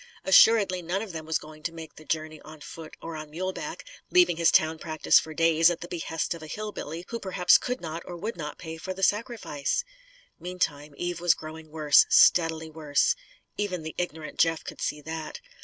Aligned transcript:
Assuredly 0.25 0.81
none 0.81 1.03
of 1.03 1.11
them 1.11 1.27
was 1.27 1.37
going 1.37 1.61
to 1.61 1.71
make 1.71 1.93
the 1.95 2.03
journey 2.03 2.41
on 2.41 2.59
foot 2.61 2.97
or 3.03 3.15
on 3.15 3.29
mule 3.29 3.53
back, 3.53 3.85
leaving 4.09 4.37
his 4.37 4.49
town 4.49 4.79
practice 4.79 5.19
for 5.19 5.31
days, 5.31 5.69
at 5.69 5.81
the 5.81 5.87
behest 5.87 6.33
of 6.33 6.41
a 6.41 6.47
hill 6.47 6.71
billy 6.71 7.05
who 7.09 7.19
perhaps 7.19 7.59
could 7.59 7.79
not 7.81 8.01
or 8.07 8.17
would 8.17 8.35
not 8.35 8.57
pay 8.57 8.77
for 8.77 8.95
the 8.95 9.03
sacrifice. 9.03 9.83
Meantime, 10.39 10.95
Eve 10.97 11.19
was 11.21 11.35
growing 11.35 11.69
worse, 11.69 12.07
steadily 12.09 12.67
worse. 12.71 13.15
Even 13.57 13.83
the 13.83 13.93
ignorant 13.99 14.39
Jeff 14.39 14.63
could 14.63 14.81
see 14.81 15.01
that. 15.01 15.39